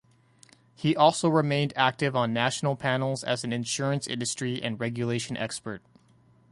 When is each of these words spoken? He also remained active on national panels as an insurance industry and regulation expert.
He 0.73 0.95
also 0.95 1.29
remained 1.29 1.73
active 1.75 2.15
on 2.15 2.33
national 2.33 2.75
panels 2.75 3.23
as 3.23 3.43
an 3.43 3.53
insurance 3.53 4.07
industry 4.07 4.59
and 4.59 4.79
regulation 4.79 5.37
expert. 5.37 5.83